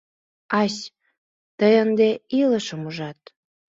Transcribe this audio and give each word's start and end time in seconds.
Ась, 0.61 0.81
тый 1.59 1.73
ынде 1.83 2.09
илышым 2.41 2.81
ужат. 2.89 3.19